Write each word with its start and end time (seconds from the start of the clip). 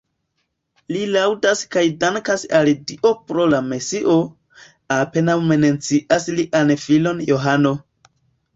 Li 0.93 1.01
laŭdas 1.15 1.59
kaj 1.75 1.83
dankas 2.03 2.45
al 2.61 2.71
Dio 2.93 3.11
pro 3.29 3.45
la 3.53 3.61
Mesio, 3.67 4.17
apenaŭ 4.97 5.39
mencias 5.53 6.29
lian 6.41 6.77
filon 6.87 7.25
Johano. 7.33 7.79